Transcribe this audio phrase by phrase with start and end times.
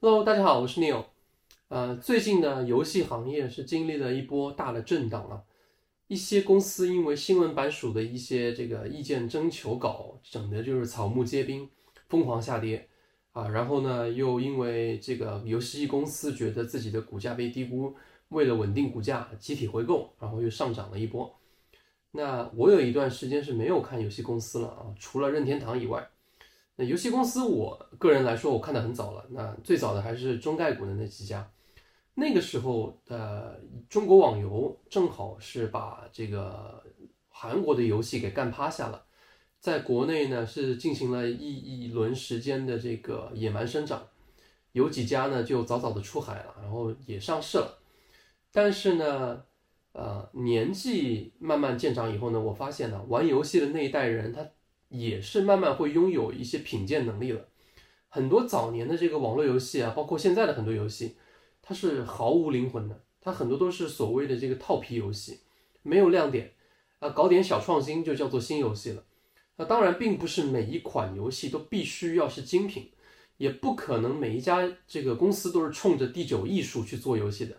[0.00, 1.06] Hello，大家好，我是 Neil。
[1.66, 5.42] 呃，最近呢，游戏行业是经历了一波大的震荡啊。
[6.06, 11.68] 一些公司因为新闻版署的一些这个意见征求稿，整的就是草木皆兵，
[12.08, 12.88] 疯狂下跌
[13.32, 13.48] 啊。
[13.48, 17.96] 然后呢，又因为这个游戏公司觉得自己的股价被低估，
[18.28, 21.40] 为了稳定股价，集体回购，然后又上涨了一波。
[22.12, 26.08] 那我有一段时间是没有看游戏公司了啊，除了任天堂以外。
[26.80, 29.26] 那游戏公司，我个人来说，我看的很早了。
[29.30, 31.50] 那最早的还是中概股的那几家。
[32.14, 33.58] 那个时候，呃，
[33.88, 36.80] 中国网游正好是把这个
[37.28, 39.04] 韩国的游戏给干趴下了，
[39.58, 44.00] 在国内呢是进行了一一轮时间的这个野蛮生长，
[44.70, 47.80] 有几家呢就早早的出海了，然后也上市了。
[48.52, 49.42] 但是呢，
[49.94, 54.48] 呃，年纪慢慢渐长以后呢，我发现呢，玩游戏的那一代人他。
[54.88, 57.46] 也是慢慢会拥有一些品鉴能力了。
[58.08, 61.16] 很多早年的这个网络游戏啊，包括现在的很多游戏，
[61.60, 65.40] 它是毫无灵魂的，它很多都是所谓的这个套皮游戏，
[65.82, 66.52] 没有亮点
[67.00, 69.04] 啊，搞点小创新就叫做新游戏了。
[69.56, 72.90] 那当然，并不是每一款游戏都必须要是精品，
[73.36, 77.56] 也不可能每一家这个公司都是冲着第九艺术去做游戏的。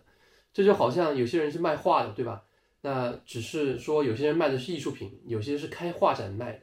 [0.51, 2.43] 这就好像有些人是卖画的，对吧？
[2.81, 6.61] 那只是说有些人卖的是艺术品，有些是开画展卖的。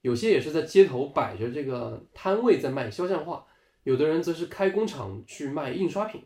[0.00, 3.44] 有些也是在街头摆着这个摊位在卖肖像画，
[3.82, 6.22] 有的人则是开工厂去卖印刷品，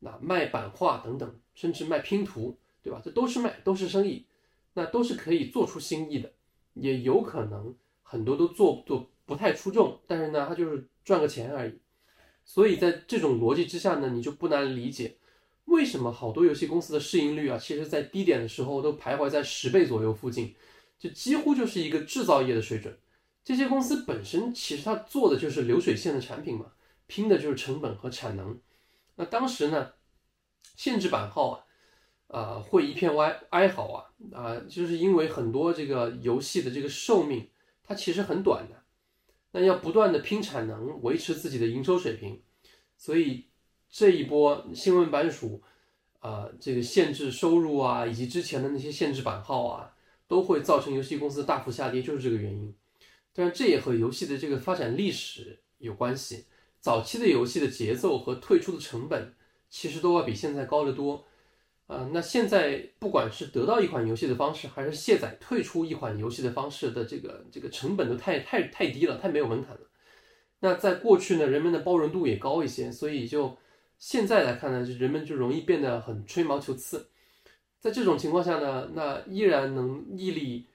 [0.00, 3.00] 那卖版画等等，甚至卖拼图，对吧？
[3.02, 4.26] 这都是卖，都是生意，
[4.74, 6.30] 那都是可以做出新意的，
[6.74, 11.78] 也有可能很多都做做不太出众，但是呢，他就是赚个钱而已。
[12.44, 15.16] 所以在这种逻辑之下呢，你就不难理解
[15.66, 20.54] 为什么好多游戏公司的市盈率啊，其实在低点的时候都徘徊在十倍左右附近。
[21.00, 22.94] 就几乎就是一个制造业的水准，
[23.42, 26.66] 这些公司本身其实它做的就是流水线的产品嘛，
[27.06, 28.60] 拼的就是成本和产能。
[29.14, 29.92] 那当时呢，
[30.76, 31.64] 限制版号啊，
[32.26, 37.48] 呃，会一片哀哀嚎啊啊，就是因为很多这个游戏的这个寿命
[37.82, 38.82] 它其实很短的，
[39.52, 42.42] 那要不断的拼产能，维持自己的营收水平，
[42.98, 43.46] 所以
[43.88, 45.62] 这一波新闻版署
[46.18, 49.94] 啊，这个限制收入啊，以及之前的那些限制版号啊。
[50.30, 52.72] 都会造成游戏公司大幅下跌，就是这个原因。
[53.34, 56.46] 当然，这也和游戏的这个发展历史有关系。
[56.78, 59.34] 早期的游戏的节奏和退出的成本，
[59.68, 61.26] 其实都要比现在高得多。
[61.88, 69.90] 啊，那现在不管是得到一款游戏的方式，还是卸载退出一款游戏的方式的这个这个成本都太太太低了，太没有门槛了。
[70.60, 73.58] 那在过去呢，人们的包容度也高一些，所以就
[73.98, 77.08] 现在来看呢，就人们就容易变得很吹毛求疵。
[77.80, 80.66] 在这种情况下呢，那依然能屹立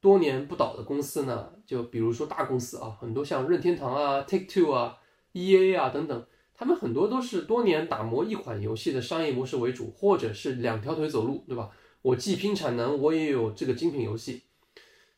[0.00, 4.96] 多年不倒的公司呢，就比如说大公司啊，很多像任天堂啊、Take Two 啊、
[5.32, 11.70] E A 啊等等，他们很多都是多年打磨一款游戏的商业模式为主，或者是两条腿走路，对吧？
[12.00, 14.42] 我既拼产能，我也有这个精品游戏。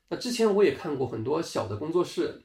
[0.08, 2.42] 那之前我也看过很多小的工作室，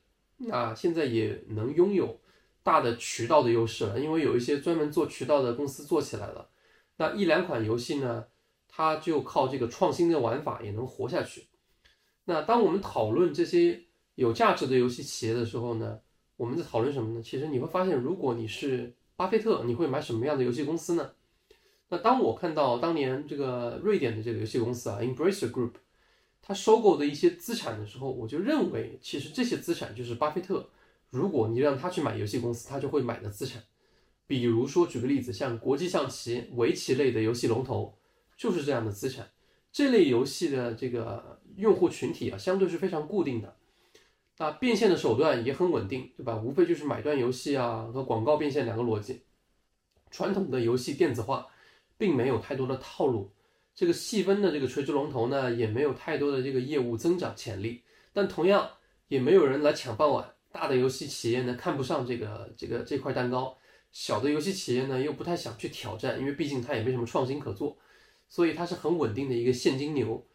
[0.52, 2.20] 啊，现在也能拥有
[2.64, 6.50] 大的渠道的优势了，因为有一些专门做渠道的公司做起来了。
[6.98, 8.26] 那一两款游戏呢？
[8.70, 11.48] 它就靠这个创新的玩法也能活下去。
[12.26, 13.82] 那当我们讨论这些
[14.14, 16.00] 有价值的游戏企业的时候呢，
[16.38, 17.22] 我们在讨论什么呢？
[17.22, 21.12] 其实你会发现，如果你是巴菲特，你会买什么样的游戏公司呢？
[21.90, 25.72] 那当我看到当年这个瑞典的这个游戏公司啊，Embracer Group，
[26.42, 30.70] 它收购的一些资产的时候，我就认为，其实这些资产就是巴菲特，
[31.10, 33.64] 如果你让他去买游戏公司，他就会买的资产。
[34.28, 37.99] 比如说，举个例子，像国际象棋、围棋类的游戏龙头。
[38.40, 39.30] 就是这样的资产，
[39.70, 43.54] 这类游戏的这个用户群体啊，相对是非常固定的，
[44.38, 46.38] 那变现的手段也很稳定，对吧？
[46.38, 49.24] 无非就是买断游戏啊和广告变现两个逻辑。
[50.10, 51.46] 传统的游戏电子化
[51.98, 53.30] 并没有太多的套路，
[53.76, 57.84] 这个细分的这个垂直龙头呢，也没有太多的这个业务增长潜力，
[58.14, 58.70] 但同样
[59.10, 60.34] 也没有人来抢饭碗。
[60.50, 63.58] 大的游戏企业呢，看不上这个这个这块蛋糕，
[63.92, 67.78] 小的游戏企业呢，又不太想去挑战，因为毕竟它也没什么创新可做。
[68.30, 70.26] 所以它是很稳定的一个现金流。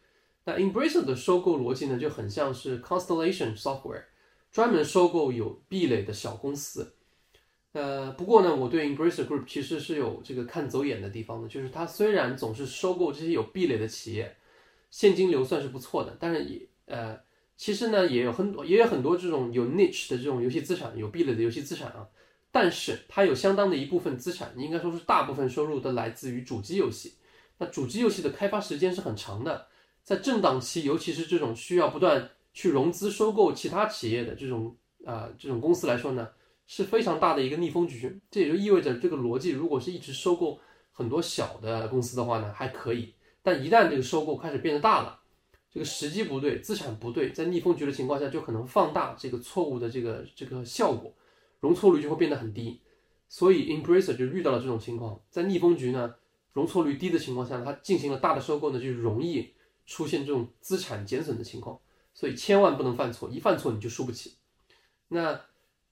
[0.43, 4.03] 那 Embracer 的收购逻辑呢，就很像是 Constellation Software，
[4.51, 6.93] 专门收购有壁垒的小公司。
[7.71, 14.37] 呃，不过呢，我对 Embracer Group 其实是有这个看走眼的地方的，就是它虽然总是收购这些有壁垒的企业，
[14.91, 17.19] 现金流算是不错的，但是也呃，
[17.57, 22.07] 其实呢也有很多也有很多这种有 niche 的这种游戏资产，有壁垒的游戏资产啊。
[22.51, 27.15] 但是它有相当的一部分资产，应该说是大部分收入都来自于主机游戏。
[27.57, 29.67] 那主机游戏的开发时间是很长的，
[30.03, 34.75] 在震荡期，尤其是这种需要不断去融资收购其他企业的这种
[35.05, 36.29] 啊这种公司来说呢，
[36.67, 38.19] 是非常大的一个逆风局。
[38.29, 40.59] 这也就意味着，这个逻辑如果是一直收购
[40.91, 45.19] 很多小的公司的话呢，还可以；但一旦这个收购开始变得大了，
[45.71, 51.13] 这个时机不对，资产不对，在逆风局的情况下，就可能放大这个错误的这个这个效果，
[51.59, 52.81] 容错率就会变得很低。
[53.27, 56.13] 所以，Embracer 就遇到了这种情况，在逆风局呢，
[56.55, 59.53] 容错率低的情况下，它进行了大的收购呢，就容易
[59.85, 61.77] 出现这种资产减损的情况。
[62.13, 64.37] 所以千万不能犯错，一犯错你就输不起。
[65.09, 65.41] 那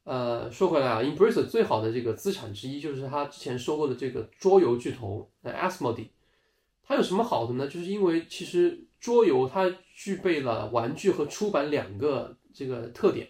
[0.06, 6.07] 呃，说回来啊，Embracer 最好的这个资产之一就是他之前收购的这个桌游巨头 Asmodee。
[6.81, 7.68] 它有什么好的呢？
[7.68, 13.30] 就是因为其实桌游它具备了玩具和出版两个这个特点，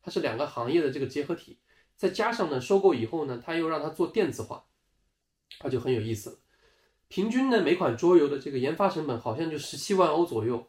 [0.00, 1.58] 它是两个行业的这个结合体。
[1.96, 4.64] 再加上呢，收购以后呢，它又让它做电子化，
[5.58, 6.38] 它就很有意思了。
[7.08, 10.66] 平均呢，每款桌游的这个研发成本好像就十七万欧左右。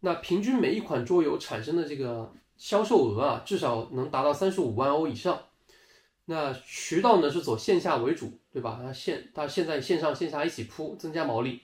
[0.00, 5.40] 那平均每一款桌游产生的这个销售额啊，至少能达到三十五万欧以上。
[6.26, 8.78] 那渠道呢是走线下为主，对吧？
[8.82, 11.62] 它线它现在线上线下一起铺，增加毛利。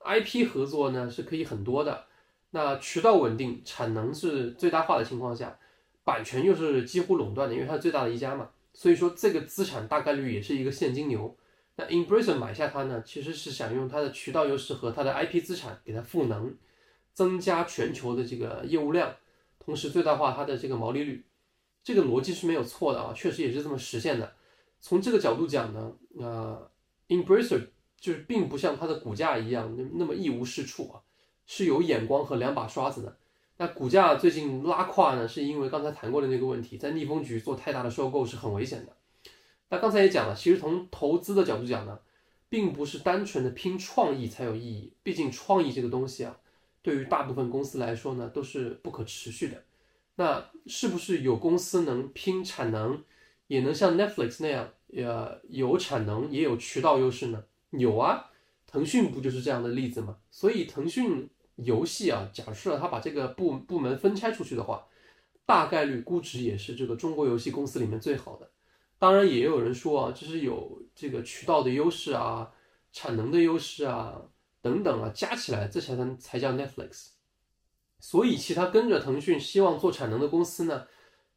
[0.00, 2.06] IP 合作呢是可以很多的。
[2.50, 5.58] 那渠道稳定，产能是最大化的情况下，
[6.02, 8.48] 版权又是几乎垄断的，因为它最大的一家嘛。
[8.72, 11.36] 所以说这个资产大概率也是一个现金流。
[11.76, 16.56] 那 Embracer 买下它呢，其实是想用它的渠道优势和它的 IP 资产给它赋能。
[17.12, 19.16] 增加全球的这个业务量，
[19.58, 21.24] 同时最大化它的这个毛利率，
[21.82, 24.34] 这个逻辑是没有错的啊，确实也是这么实现的。
[24.80, 26.70] 从这个角度讲呢，呃
[27.08, 27.68] ，Embracer
[27.98, 31.00] 就是并不像它的股价一样那那么一无是处啊，
[31.46, 33.16] 是有眼光和两把刷子的。
[33.56, 38.92] 那股价最近拉胯呢，是因为刚才谈过的那个问题，在逆风局做太大的收购是很危险的。
[39.68, 41.98] 那刚才也讲了，其实从投资的角度讲呢，
[42.48, 46.38] 并不是单纯的拼创意才有意义，毕竟创意这个东西啊。
[46.82, 49.64] 对于大部分公司来说呢，都是不可持续的。
[50.14, 53.02] 那是不是有公司能拼产能，
[53.48, 57.42] 也能像 Netflix 那样，呃，有产能也有渠道优势呢？
[57.70, 58.30] 有啊，
[58.68, 60.16] 腾讯不就是这样的例子吗？
[60.30, 64.86] 所以腾讯游戏啊，假设它把这个部部门分拆出去的话，
[65.44, 68.48] 大概率估值也是这个中国游戏公司里面最好的。
[68.98, 72.50] 当然，也有人说啊，这是有这个渠道的优势啊，
[72.92, 74.22] 产能的优势啊。
[74.62, 77.10] 等等啊，加起来这才能才叫 Netflix。
[78.00, 80.88] 所以，其他跟着腾讯希望做产能的公司呢，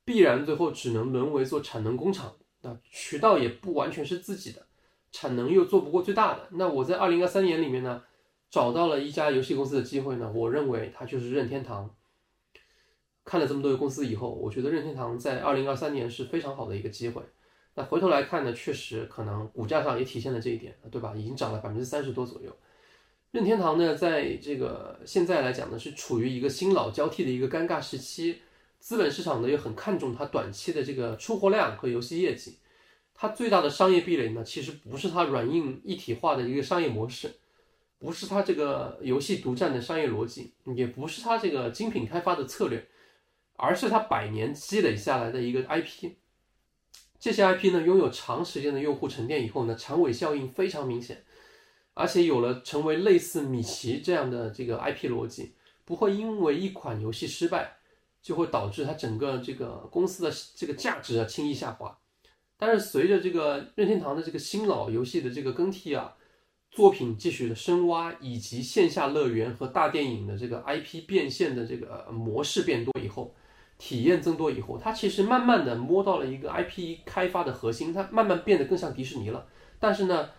[0.04, 2.38] 必然最后只能沦为做产能工厂。
[2.62, 4.66] 那渠道也不完全是自己的，
[5.12, 6.48] 产能又做不过最大的。
[6.54, 8.02] 那我在二零二三年里面呢，
[8.50, 11.96] 找到了一家游戏公司的机会呢，我认为它就是任天堂。
[13.24, 17.22] 看了这么多个公司以后，我觉得任天堂在二零二三年是非常好的一个机会。
[17.80, 21.14] 那回头来看呢，确实可能股价上也体现了这一点，对吧？
[21.16, 22.54] 已经涨了百分之三十多左右。
[23.32, 28.42] 任天堂呢，在这个现在来讲呢，是处于一个新老交替的一个尴尬时期。
[28.80, 32.58] 资本市场呢，又很看重它短期的这个出货量和游戏业绩。
[33.14, 37.32] 它最大的商业壁垒呢，其实不是它软硬一体化的一个商业模式，
[37.98, 42.86] 不是它这个游戏独占的商业逻辑，也不是它这个精品开发的策略，
[43.56, 46.16] 而是它百年积累下来的一个 IP。
[47.20, 51.24] 这些 IP 呢，拥有长时间的用户沉淀以后呢，长尾效应非常明显。
[51.94, 57.78] 而且有了成为类似米奇这样的这个 IP 逻辑，不会因为一款游戏失败，
[58.22, 61.98] 就会导致它整个这个公司的这个价值啊轻易下滑。
[62.56, 66.16] 但是随着这个任天堂的这个新老游戏的这个更替啊，
[66.72, 73.36] 作品继续的深挖，以及线下乐园和大电影的这个 IP 变现的这个模式变多以后，
[73.80, 79.48] 体验增多以后，它其实慢慢的摸到了一个 IP 开发的核心，它慢慢变得更像迪士尼了。
[79.80, 80.30] 但是呢？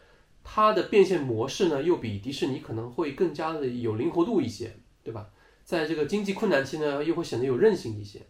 [0.43, 5.29] 它的变现模式呢，又比迪士尼可能会更加的有灵活度一些，对吧？
[5.65, 8.23] 在这个经济困难期呢，又会显得有韧性一些。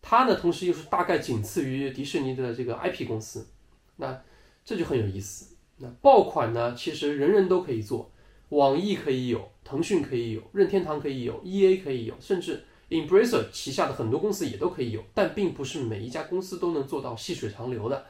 [0.00, 3.46] 它呢，同时又是大概仅次于迪士尼的这个 IP 公司，
[3.96, 4.22] 那
[4.64, 5.54] 这就很有意思。
[5.76, 8.10] 那爆款呢，其实人人都可以做，
[8.48, 18.06] 网易可以有，腾讯可以有，任天堂可以有，EA 可以有，甚至 Embracer 旗下的很多公司也都可以有，但并不是每一家公司都能做到细水长流的。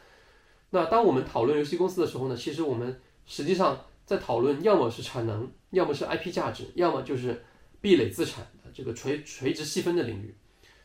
[0.71, 7.45] 那当我们讨论游戏公司的时候呢，其实我们实际上，在讨论要么是产能，要么是 IP 价值，要么就是
[7.81, 10.35] 壁垒资产的这个垂垂直细分的领域。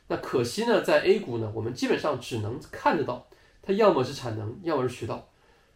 [0.08, 3.28] 那可惜呢，在 A 股呢，我们基本上只能看得到
[3.62, 5.30] 它要么是产能，要么是渠道，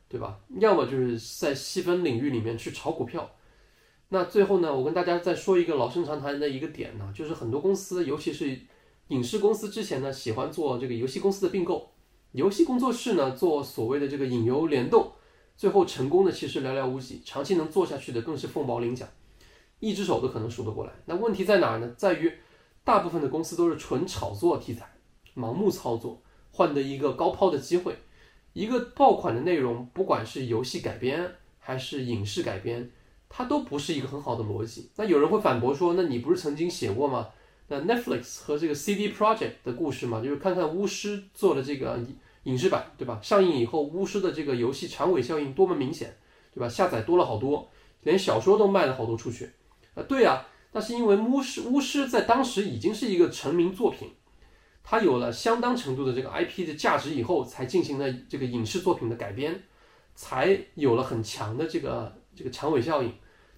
[0.07, 0.39] 对吧？
[0.59, 3.29] 要么就是在细分领域里面去炒股票。
[4.13, 8.55] 那最后呢，我跟大家再说一个老生常谈的一个点呢，就是很多公司，尤其是
[9.07, 11.89] 影视公司，之前呢喜欢做这个游戏公司的并购，
[12.33, 15.11] 游戏工作室呢做所谓的这个引游联动。
[15.57, 19.03] 最后成功的其实寥寥无几，长期能做下去的更是凤毛麟角，
[19.79, 20.93] 一只手都可能数得过来。
[21.05, 21.91] 那问题在哪儿呢？
[21.97, 22.31] 在于
[22.83, 24.87] 大部分的公司都是纯炒作题材，
[25.35, 27.97] 盲目操作，换得一个高抛的机会。
[28.53, 32.91] 一个爆款的内容，不管是游戏改编还是影视改编，
[33.35, 34.91] 它都不是一个很好的逻辑。
[34.95, 37.29] 那有人会反驳说，那你不是曾经写过吗？
[37.67, 41.99] 那 Netflix 和这个 CD Project 的故事嘛，就是看看巫师做的这个
[42.43, 43.19] 影视版，对吧？
[43.23, 46.15] 上映以后，巫师的这个游戏长尾效应多么明显，
[46.53, 46.69] 对吧？
[46.69, 47.67] 下载多了好多，
[48.03, 49.49] 连小说都卖了好多出去。
[49.95, 54.11] 啊，对啊，那是因为巫师巫师在当时已经是一个成名作品。
[54.83, 59.63] 它有了相当程度的这个 IP 的价值以后，才进行了这个影视作品的改编，
[60.13, 63.09] 才有了很强的这个这个长尾效应，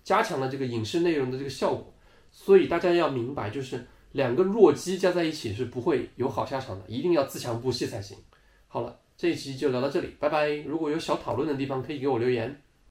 [0.06, 1.94] 加强了这个影视内容的这个效果。
[2.32, 8.18] 所以大家要明白，就是两个弱鸡加在一起是不会有好下场的，一定要自强不息才行。
[8.68, 10.50] 好了，这一期就聊到这里，拜拜。
[10.50, 12.62] 如果有小讨论的地方，可以给我留言。